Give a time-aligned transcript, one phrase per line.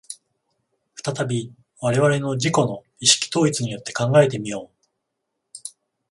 [0.95, 4.87] 再び我々の自己の意識統一によって考えて見よう。